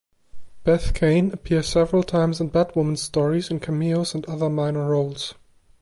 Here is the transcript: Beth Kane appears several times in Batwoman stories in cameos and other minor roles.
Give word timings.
Beth 0.63 0.95
Kane 0.95 1.29
appears 1.31 1.67
several 1.67 2.01
times 2.01 2.41
in 2.41 2.49
Batwoman 2.49 2.97
stories 2.97 3.51
in 3.51 3.59
cameos 3.59 4.15
and 4.15 4.25
other 4.25 4.49
minor 4.49 4.89
roles. 4.89 5.35